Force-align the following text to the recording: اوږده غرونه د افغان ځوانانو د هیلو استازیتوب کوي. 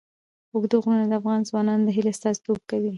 اوږده 0.53 0.77
غرونه 0.83 1.05
د 1.07 1.13
افغان 1.19 1.39
ځوانانو 1.49 1.85
د 1.85 1.89
هیلو 1.95 2.09
استازیتوب 2.13 2.59
کوي. 2.69 2.89